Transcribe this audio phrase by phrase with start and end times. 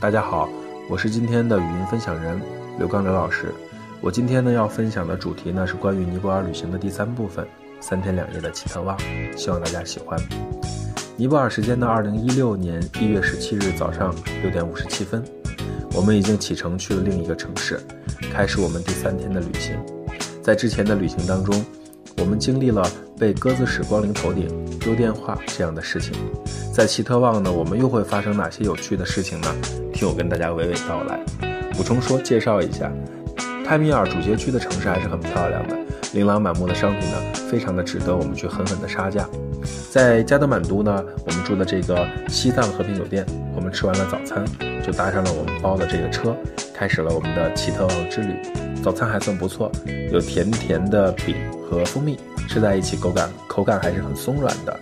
[0.00, 0.48] 大家好，
[0.88, 2.40] 我是今天的语音分享人
[2.78, 3.52] 刘刚刘老师。
[4.00, 7.46] 我今天呢要分享的主题呢是关于尼泊尔旅行的第三部分，
[7.80, 8.96] 三天两夜的奇特旺，
[9.36, 10.18] 希望大家喜欢。
[11.18, 15.22] 尼泊尔时间的二零一六年一月十七日早上六点五十七分，
[15.94, 17.78] 我们已经启程去了另一个城市，
[18.32, 19.78] 开始我们第三天的旅行。
[20.42, 21.62] 在之前的旅行当中，
[22.16, 22.82] 我们经历了
[23.18, 24.48] 被鸽子屎光临头顶、
[24.78, 26.14] 丢电话这样的事情。
[26.72, 29.48] 在奇特旺呢，我们又会发生哪些有趣的事情呢？
[29.92, 31.20] 听我跟大家娓娓道来。
[31.76, 32.90] 补充说，介绍一下，
[33.66, 35.76] 泰米尔主街区的城市还是很漂亮的，
[36.14, 37.16] 琳琅满目的商品呢，
[37.50, 39.28] 非常的值得我们去狠狠的杀价。
[39.90, 43.26] 在加德满都呢，我们住的这个西藏和平酒店，
[43.56, 44.44] 我们吃完了早餐，
[44.82, 46.34] 就搭上了我们包的这个车，
[46.72, 48.34] 开始了我们的奇特旺之旅。
[48.82, 49.70] 早餐还算不错，
[50.12, 51.34] 有甜甜的饼
[51.68, 52.16] 和蜂蜜，
[52.50, 54.78] 吃在一起口感口感还是很松软的。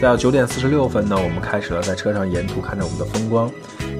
[0.00, 3.46] 再到九点四十六分呢，我们开始了在车上沿途看着我们的风光，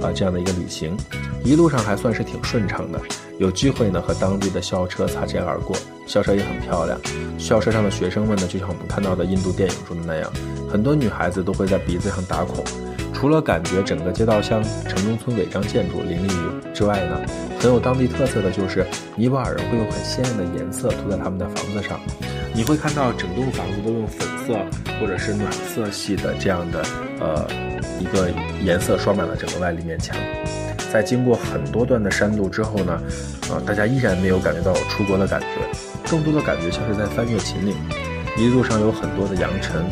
[0.01, 0.97] 啊，这样的一个旅行，
[1.45, 2.99] 一路上还算是挺顺畅的。
[3.39, 6.99] 有机会呢和当地的校车擦肩而过，校车也很漂亮。
[7.39, 10.33] 校车上的学生们呢，就像我们看到的印度电影中的那样，
[10.71, 12.65] 很多女孩子都会在鼻子上打孔。
[13.13, 16.33] 除了感觉整个街道像城中村违章建筑林立
[16.73, 17.21] 之外呢，
[17.61, 22.01] 很有当地特色的就是尼泊尔人会用很鲜艳的颜色涂在他们的房子上。
[22.53, 24.55] 你会看到整栋房子都用粉色
[25.01, 26.83] 或者是暖色系的这样的
[27.21, 27.47] 呃
[28.01, 28.31] 一个
[28.63, 30.17] 颜色刷满了整个外立面墙。
[30.93, 33.01] 在经过很多段的山路之后呢，
[33.49, 35.47] 啊，大家依然没有感觉到有出国的感觉，
[36.11, 37.77] 更多的感觉像是在翻越秦岭。
[38.37, 39.85] 一路上有很多的扬尘，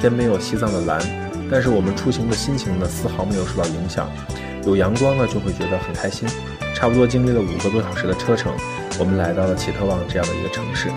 [0.00, 0.98] 天没有西藏的蓝，
[1.50, 4.10] 但是我们出行的心情呢丝毫没有受到影响。
[4.64, 6.26] 有阳光呢就会觉得很开心。
[6.74, 8.52] 差不多经历了五个多小时的车程，
[8.98, 10.88] 我们来到了奇特旺这样的一个城市。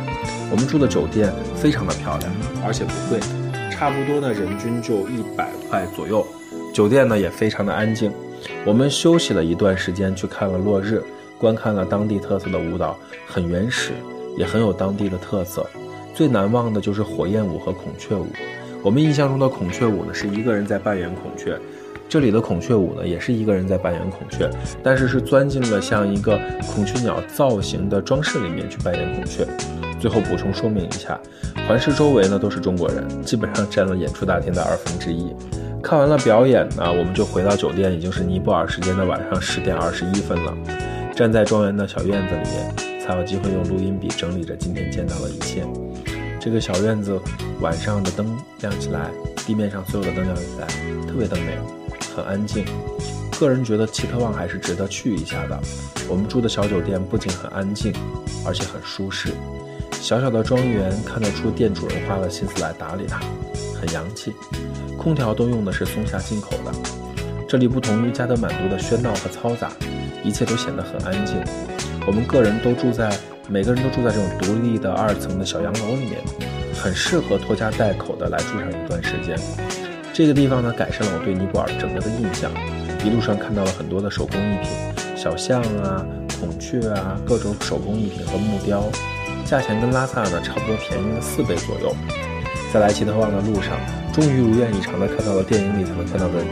[0.49, 2.31] 我们住的酒店非常的漂亮，
[2.65, 3.19] 而且不贵，
[3.69, 6.25] 差不多呢人均就一百块左右。
[6.73, 8.11] 酒店呢也非常的安静。
[8.65, 11.03] 我们休息了一段时间，去看了落日，
[11.37, 13.91] 观看了当地特色的舞蹈，很原始，
[14.37, 15.69] 也很有当地的特色。
[16.15, 18.27] 最难忘的就是火焰舞和孔雀舞。
[18.81, 21.59] 我们印象中的孔雀舞呢是一个人在扮演孔雀，
[22.09, 24.49] 这里的孔雀舞呢也是一个人在扮演孔雀，
[24.83, 26.39] 但是是钻进了像一个
[26.73, 29.45] 孔雀鸟造型的装饰里面去扮演孔雀。
[29.99, 31.19] 最后补充说明一下，
[31.67, 35.31] 环视周围呢都是中国人，基本上占了演出大厅的二分之一。
[35.83, 40.57] 看完了表演呢，我们就回到酒店，已经是尼泊尔时间的晚上十点二十一分了。
[41.15, 45.63] 站在庄园的小院子里面，才有机会用录音笔整理着今天见到的一切。
[46.39, 47.19] 这个小院子
[47.59, 49.11] 晚上的灯亮起来，
[49.45, 50.67] 地面上所有的灯亮起来，
[51.05, 51.57] 特别的美，
[52.15, 52.65] 很安静。
[53.39, 55.57] 个人觉得奇特旺还是值得去一下的。
[56.09, 57.93] 我们住的小酒店不仅很安静，
[58.45, 59.29] 而且很舒适。
[59.91, 63.19] 小小的庄园看得出店主人花了心思来打理它，
[63.79, 64.33] 很洋气。
[64.97, 66.71] 空调都用的是松下进口的。
[67.47, 69.71] 这里不同于加德满都的喧闹和嘈杂，
[70.23, 71.35] 一切都显得很安静。
[72.05, 76.21] 我们个人都住在，每个人都住在这种独立的二层的小洋楼里面，
[76.73, 79.37] 很适合拖家带口的来住上一段时间。
[80.19, 82.51] 这个地方呢，改善了我对尼泊尔整个的印象。
[83.05, 84.69] 一路上看到了很多的手工艺品，
[85.15, 86.05] 小象啊、
[86.37, 88.83] 孔雀啊，各种手工艺品和木雕。
[89.45, 91.95] 价钱跟拉萨呢差不多，便宜了四倍左右。
[92.73, 93.79] 在来奇特旺的路上，
[94.11, 96.43] 终于如愿以偿的看到了电影里才能看到的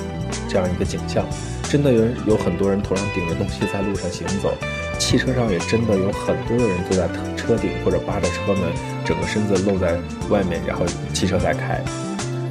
[0.47, 1.25] 这样一个景象。
[1.63, 4.53] 真的有有很多人头上顶着东西在路上行走，
[4.97, 8.71] 汽车上也真的有很多的人坐在车顶或者扒着车门，
[9.03, 11.83] 整个身子露在外面，然后汽车在开。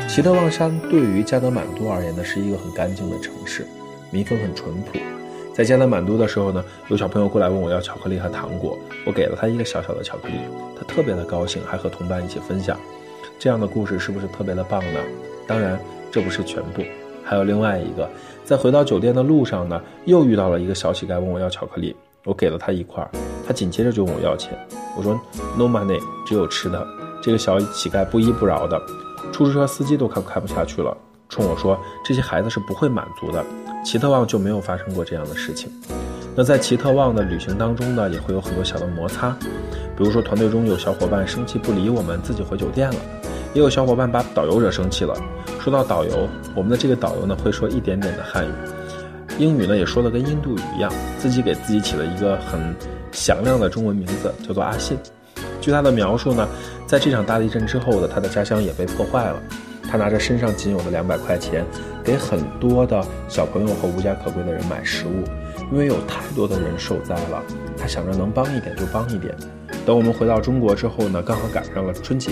[0.09, 3.67] 奇特旺山对于加德满都而言呢，是一个很干净的城市，
[4.11, 4.99] 民风很淳朴。
[5.53, 10.35] 在加德满都的时候呢，有小朋友过来问我要巧克力和糖果，我给了他一个小小的巧克力，
[10.75, 12.79] 他特别的高兴，还和同伴一起分享。
[13.39, 15.01] 这样的故事是不是特别的棒呢？
[15.47, 15.79] 当然，
[16.11, 16.83] 这不是全部，
[17.23, 18.09] 还有另外一个。
[18.45, 21.95] 在回到酒店的路上呢，又遇到了一个小乞丐问我要巧克力，
[22.25, 23.07] 我给了他一块，
[23.47, 24.57] 他紧接着就问我要钱，
[24.97, 25.21] 我说
[25.59, 26.87] No money，只有吃的。
[27.23, 28.81] 这个小乞丐不依不饶的，
[29.33, 30.97] 出租车司机都快开不下去了。
[31.29, 33.45] 冲我说：“这些孩子是不会满足的。”
[33.85, 35.71] 奇特旺就没有发生过这样的事情。
[36.35, 39.37] 那在奇特旺的旅行当中呢，也会有很多小的摩擦，
[39.97, 42.97] 比如说团队中有小伙伴生气不理我们，自己回酒店了；
[43.55, 45.15] 也有小伙伴把导游惹生气了。
[45.61, 48.51] 说到导游，我们的这个导游呢会说一点点的汉语，
[49.39, 52.75] 英语呢也说的跟印度语一样，自己给自己起了一个很
[53.13, 54.97] 响亮的中文名字，叫做阿信。
[55.67, 56.49] 据他的描述呢，
[56.87, 59.43] 在这场大地震之后的他的家乡也被破坏了。
[59.91, 61.65] 他拿着身上仅有的两百块钱，
[62.05, 65.25] 给很多的小朋友和无家可归的人买食物，
[65.73, 67.43] 因为有太多的人受灾了，
[67.77, 69.35] 他想着能帮一点就帮一点。
[69.85, 72.31] 等我们回到中国之后呢，刚好赶上了春节，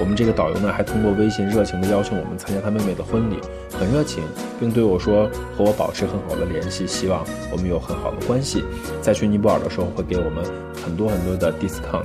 [0.00, 3.36] 我们这个导游呢还通过微信热情地邀请我们参加他妹妹的婚礼，
[3.78, 4.24] 很热情，
[4.58, 8.64] 并对我说和我保持很好的联系，希望我们有很好的关系，
[9.00, 10.44] 在去尼泊尔的时候会给我们
[10.84, 12.04] 很多很多的 discount。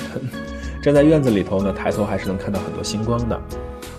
[0.81, 3.39] 站在院子里头呢，抬头还是能看到很多星光的。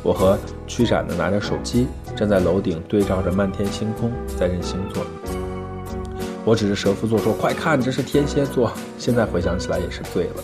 [0.02, 0.36] 我和
[0.66, 1.86] 曲展呢拿着手机
[2.16, 5.04] 站在楼顶，对照着漫天星空，在认星座。
[6.44, 10.42] 我只是蛇夫座说：“快看，这是天蝎座。”现在回想起来也是醉了。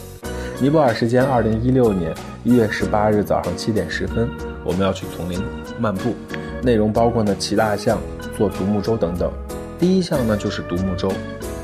[0.61, 2.15] 尼泊尔时间二零一六年
[2.45, 4.29] 一月十八日早上七点十分，
[4.65, 5.43] 我们要去丛林
[5.77, 6.15] 漫步，
[6.63, 7.99] 内容包括呢骑大象、
[8.37, 9.29] 坐独木舟等等。
[9.77, 11.13] 第一项呢就是独木舟，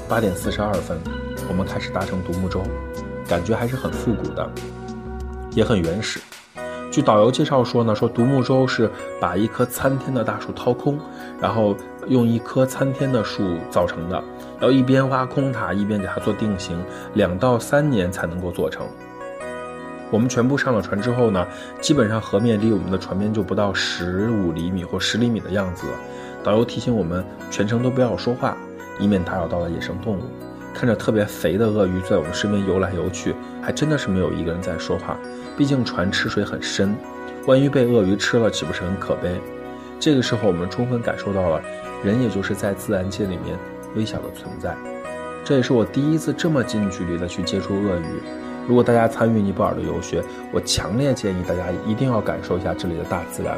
[0.08, 0.98] 八点四十二分，
[1.48, 2.60] 我们开始搭乘独木舟，
[3.28, 4.50] 感觉还是很复古的，
[5.52, 6.20] 也很原始。
[6.90, 8.88] 据导游介绍说呢，说独木舟是
[9.20, 10.96] 把一棵参天的大树掏空，
[11.40, 11.76] 然后
[12.06, 14.22] 用一棵参天的树造成的。
[14.60, 16.80] 要一边挖空它，一边给它做定型，
[17.14, 18.86] 两到三年才能够做成。
[20.12, 21.44] 我们全部上了船之后呢，
[21.80, 25.92] 基本上河面离我们的船边就不到十五厘米或十厘米的样子了。
[26.44, 28.56] 导游提醒我们全程都不要说话，
[29.00, 30.22] 以免打扰到了野生动物。
[30.74, 35.16] 看着特别肥的鳄鱼在我们身边游来游去，还真的是没有一个人在说话。
[35.56, 36.94] 毕竟船吃水很深，
[37.46, 39.40] 万一被鳄鱼吃了，岂不是很可悲？
[40.00, 41.62] 这个时候，我们充分感受到了，
[42.02, 43.56] 人也就是在自然界里面。
[43.94, 44.76] 微小的存在，
[45.44, 48.20] 这也是我第一次这么近距离的去接触鳄鱼。
[48.66, 50.20] 如果大家参与尼泊尔的游学，
[50.50, 53.56] 我强烈建议大家一定要感受一下这里的大自然，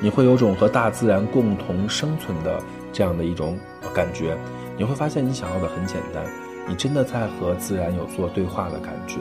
[0.00, 2.60] 你会有种和大自然共同生存的
[2.92, 3.56] 这样的一种
[3.94, 4.36] 感觉。
[4.76, 6.24] 你会发现你想要的很简单，
[6.66, 9.16] 你真的在和自然有做对话的感觉。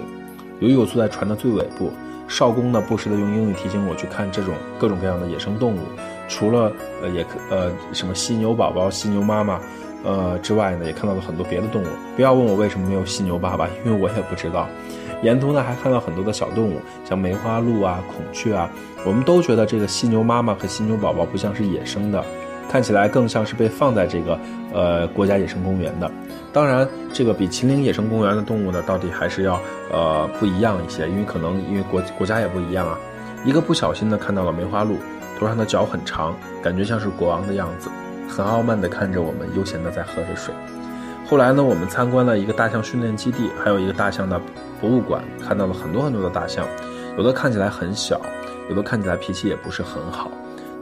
[0.60, 1.92] 由于我坐在船的最尾部，
[2.28, 5.80] 少公呢不时的用英语提醒我去看这种各种各样的野生动物，
[6.28, 6.72] 除了
[7.02, 9.60] 呃也可呃什么犀牛宝宝、犀牛妈妈。
[10.08, 11.88] 呃，之外呢，也看到了很多别的动物。
[12.16, 14.68] 不要问我为什么没有犀牛爸爸，因为我也不知道。
[15.24, 18.70] 沿途呢，还看到很多的小动物，像梅花鹿啊、孔雀啊。
[19.04, 22.24] 我们都觉得这个犀牛妈妈和犀牛宝宝不像是野生的，
[22.70, 24.40] 看起来更像是被放在这个
[24.76, 26.12] 呃国家野生公园的。
[26.56, 29.60] 当然，这个比秦岭野生公园的动物呢，到底还是要
[29.92, 32.98] 呃不一样一些，因为可能因为国国家也不一样啊。
[33.44, 34.96] 一个不小心的看到了梅花鹿，
[35.38, 37.90] 头上的角很长，感觉像是国王的样子。
[38.30, 40.56] 很傲慢地看着我们，悠闲地在喝着水。
[41.28, 44.40] 后来呢，我们参观了一个大象训练基地，还有一个大象的
[44.80, 46.66] 博物馆，看到了很多很多的大象，
[47.18, 48.22] 有的看起来很小，
[48.70, 50.32] 有的看起来脾气也不是很好。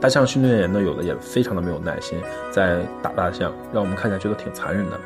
[0.00, 2.16] 大象训练员呢，有的也非常的没有耐心，
[2.52, 5.00] 在打大象，让我们看起来觉得挺残忍的。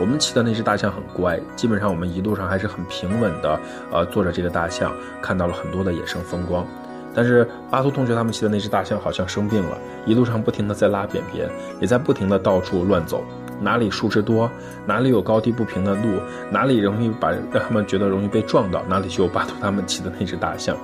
[0.00, 3.60] 我们骑的那只大象很乖，基本上我们一路上还是很平稳的，
[3.92, 6.66] 呃，坐着这个大象，看到了很多的野生风光。
[7.12, 9.76] 但是巴图同学他们骑的那只大象好像生病了，
[10.06, 11.48] 一路上不停的在拉便便，
[11.80, 13.24] 也在不停的到处乱走，
[13.60, 14.48] 哪里树枝多，
[14.86, 16.20] 哪里有高低不平的路，
[16.50, 20.76] 哪里容易把让他们觉得容易被撞到，哪里就有巴图他们骑的那只大象。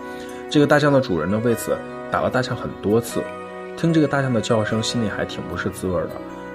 [0.51, 1.77] 这个大象的主人呢，为此
[2.11, 3.23] 打了大象很多次，
[3.77, 6.11] 听这个大象的叫声，心里还挺不是滋味的。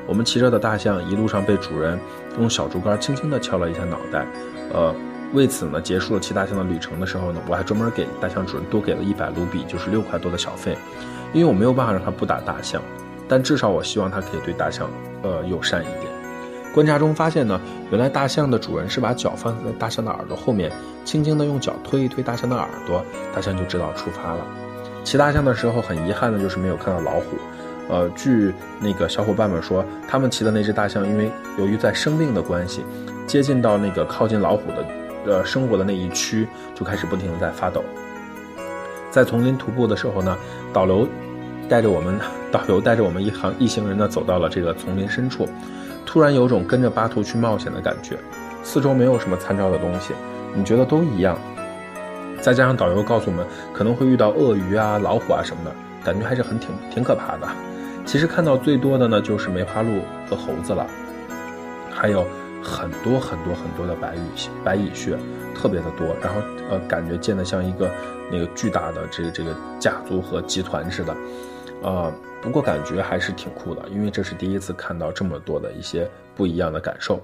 [0.07, 1.99] 我们骑着的大象一路上被主人
[2.39, 4.25] 用小竹竿轻轻地敲了一下脑袋，
[4.73, 4.93] 呃。
[5.33, 10.77] 为此呢，结束了骑大象的旅程的时候呢，我还专门给大象主人多给了一百卢比，就是六块多的小费，
[11.31, 12.81] 因为我没有办法让他不打大象，
[13.29, 14.89] 但至少我希望他可以对大象，
[15.21, 16.11] 呃，友善一点。
[16.73, 17.61] 观察中发现呢，
[17.91, 20.69] 原来大象的主人是把脚放在大象的耳朵后面，
[21.05, 23.01] 轻轻地用脚推一推大象的耳朵，
[23.33, 24.45] 大象就知道出发了。
[25.05, 27.37] 骑大象的时候很遗憾的就是没有看到老虎，
[27.91, 32.85] 呃，据那个小伙伴们说，他们骑的那只大象因为由于在生病的关系，
[33.27, 34.85] 接近到那个靠近老虎的。
[35.23, 37.83] 呃，生活的那一区就开始不停的在发抖。
[39.11, 40.35] 在丛林徒步的时候呢，
[40.73, 41.07] 导游
[41.69, 42.17] 带着我们，
[42.51, 45.47] 导游带着我们一行一行人呢，走到了这个丛林深处，
[46.05, 48.17] 突然有种跟着巴图去冒险的感觉。
[48.63, 50.13] 四周没有什么参照的东西，
[50.55, 51.37] 你觉得都一样。
[52.41, 55.71] 再加上导游告诉我们可能会遇到鳄鱼啊、老虎啊什么的，
[56.03, 57.47] 感觉还是很挺挺可怕的。
[58.11, 60.85] 其实看到最多的呢，就是梅花鹿和猴子了，
[61.89, 62.27] 还有。
[62.63, 64.19] 很多很多很多的白羽
[64.63, 65.17] 白蚁穴，
[65.55, 66.39] 特别的多，然后
[66.69, 67.89] 呃，感觉建得像一个
[68.31, 71.11] 那个巨大的这个这个家族和集团似的，
[71.81, 77.19] 啊，不过感觉还是挺酷的，因为这是第一次看到这么多的一些不一样的感受。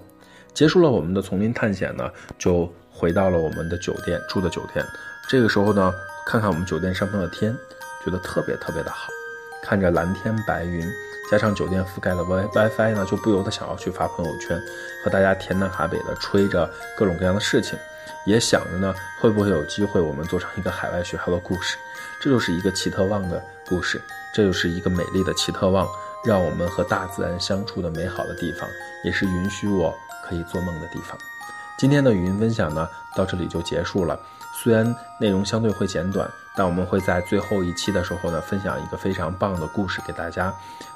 [0.55, 4.83] 结束了我们的丛林探险呢，就回到了我们的酒店住的酒店。
[5.29, 5.93] 这个时候呢，
[6.25, 7.55] 看看我们酒店上方的天，
[8.03, 9.11] 觉得特别特别的好，
[9.67, 10.89] 看着蓝天白云。
[11.29, 14.57] 加上酒店覆盖的 Wi WiFi 呢，就不由得想要去发朋友圈，
[15.03, 17.77] 和大家天南海北的吹着各种各样的事情，
[18.25, 21.75] 也想着呢，会不会有机会我们做成一个海外学校的故事？
[22.21, 24.01] 这就是一个奇特旺的故事，
[24.33, 25.85] 这就是一个美丽的奇特旺，
[26.23, 28.69] 让我们和大自然相处的美好的地方，
[29.03, 29.93] 也是允许我
[30.23, 31.17] 可以做梦的地方。
[31.77, 34.19] 今天的语音分享呢，到这里就结束了。
[34.63, 40.51] 虽然内容相对会简短，但我们会在最后一期的时候呢，分享一个非常棒的故事给大家，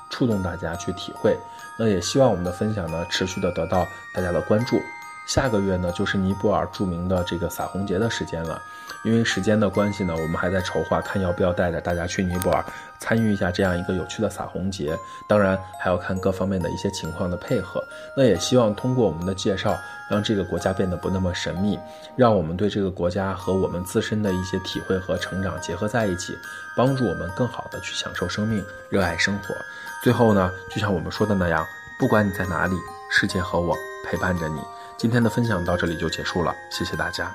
[0.10, 1.38] 触动大家去体会。
[1.78, 4.82] 那也希望我们的分享呢，持续的得到大家的关注。
[5.26, 8.62] 下个月呢，就是尼泊尔著名的这个撒红节的时间了。
[9.04, 12.64] 因为时间的关系呢，我们还在筹划，看要不要带着大家去尼泊尔
[13.00, 14.96] 参与一下这样一个有趣的撒红节。
[15.28, 17.84] 当然，还要看各方面的一些情况的配合。
[18.16, 19.76] 那也希望通过我们的介绍，
[20.08, 21.80] 让这个国家变得不那么神秘，
[22.16, 26.38] 让我们对这个国家和我们自身的一些体会和成长结合在一起，
[26.78, 29.56] 帮助我们更好的去享受生命，热爱生活。
[30.04, 31.66] 最后呢，就像我们说的那样，
[31.98, 32.76] 不管你在哪里，
[33.10, 33.76] 世界和我
[34.06, 34.62] 陪伴着你。
[35.02, 37.34] 今天的分享到这里就结束了，谢谢大家。